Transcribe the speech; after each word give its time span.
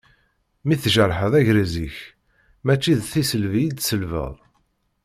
Mi 0.65 0.75
tjerḥeḍ 0.81 1.33
agrez-ik 1.39 1.97
mačči 2.65 2.93
d 2.99 3.01
tisselbi 3.11 3.61
i 3.67 3.71
tselbeḍ. 3.73 4.33